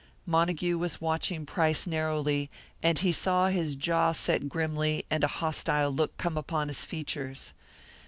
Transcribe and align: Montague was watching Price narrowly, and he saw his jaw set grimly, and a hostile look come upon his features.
Montague 0.25 0.79
was 0.79 0.99
watching 0.99 1.45
Price 1.45 1.85
narrowly, 1.85 2.49
and 2.81 2.97
he 2.97 3.11
saw 3.11 3.49
his 3.49 3.75
jaw 3.75 4.13
set 4.13 4.49
grimly, 4.49 5.05
and 5.11 5.23
a 5.23 5.27
hostile 5.27 5.91
look 5.91 6.17
come 6.17 6.37
upon 6.39 6.69
his 6.69 6.83
features. 6.85 7.53